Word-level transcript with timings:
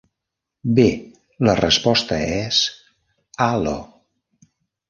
Bé, 0.79 0.85
la 1.49 1.55
resposta 1.59 2.19
és... 2.41 2.63
A 3.49 3.51
Io. 3.61 3.79